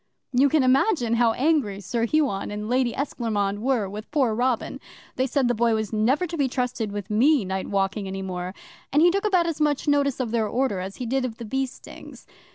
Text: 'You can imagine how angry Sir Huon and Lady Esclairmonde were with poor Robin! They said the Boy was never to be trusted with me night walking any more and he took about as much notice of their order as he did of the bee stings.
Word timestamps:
'You 0.33 0.49
can 0.49 0.63
imagine 0.63 1.13
how 1.13 1.33
angry 1.33 1.79
Sir 1.79 2.07
Huon 2.07 2.49
and 2.49 2.67
Lady 2.67 2.91
Esclairmonde 2.93 3.61
were 3.61 3.87
with 3.87 4.09
poor 4.09 4.33
Robin! 4.33 4.79
They 5.15 5.27
said 5.27 5.47
the 5.47 5.53
Boy 5.53 5.75
was 5.75 5.93
never 5.93 6.25
to 6.25 6.37
be 6.37 6.47
trusted 6.47 6.91
with 6.91 7.11
me 7.11 7.45
night 7.45 7.67
walking 7.69 8.07
any 8.07 8.23
more 8.23 8.55
and 8.91 9.03
he 9.03 9.11
took 9.11 9.25
about 9.25 9.45
as 9.45 9.61
much 9.61 9.87
notice 9.87 10.19
of 10.19 10.31
their 10.31 10.47
order 10.47 10.79
as 10.79 10.95
he 10.95 11.05
did 11.05 11.23
of 11.23 11.37
the 11.37 11.45
bee 11.45 11.67
stings. 11.67 12.25